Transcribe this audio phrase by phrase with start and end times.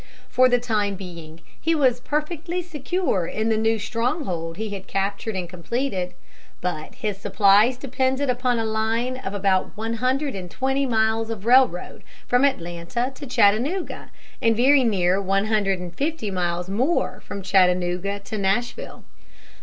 [0.29, 5.35] For the time being, he was perfectly secure in the new stronghold he had captured
[5.35, 6.15] and completed.
[6.59, 11.45] But his supplies depended upon a line of about one hundred and twenty miles of
[11.45, 14.09] railroad from Atlanta to Chattanooga,
[14.41, 19.03] and very near one hundred and fifty miles more from Chattanooga to Nashville.